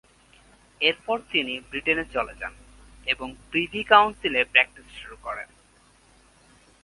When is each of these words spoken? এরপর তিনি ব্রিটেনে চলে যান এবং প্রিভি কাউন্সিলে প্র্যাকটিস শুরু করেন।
এরপর 0.81 1.17
তিনি 1.31 1.53
ব্রিটেনে 1.69 2.05
চলে 2.05 2.33
যান 2.35 2.53
এবং 3.07 3.27
প্রিভি 3.51 3.81
কাউন্সিলে 3.83 4.41
প্র্যাকটিস 4.43 4.87
শুরু 4.95 5.17
করেন। 5.21 5.49